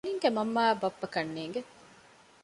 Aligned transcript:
ޝެނިންގެ 0.03 0.29
މަންމައާއި 0.37 0.79
ބައްޕަ 0.81 1.07
ކަންނޭނގެ 1.13 1.61